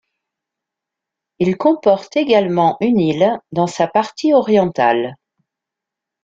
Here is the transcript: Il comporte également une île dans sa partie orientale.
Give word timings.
Il 1.37 1.57
comporte 1.57 2.17
également 2.17 2.75
une 2.81 2.99
île 2.99 3.39
dans 3.51 3.67
sa 3.67 3.87
partie 3.87 4.33
orientale. 4.33 5.15